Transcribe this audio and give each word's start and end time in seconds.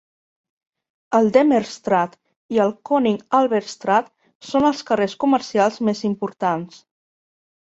El 1.17 1.27
Demerstraat 1.35 2.15
i 2.55 2.61
el 2.63 2.73
Koning 2.91 3.19
Albertstraat 3.41 4.09
són 4.53 4.67
els 4.71 4.83
carrers 4.89 5.17
comercials 5.27 5.79
més 5.91 6.03
importants. 6.11 6.83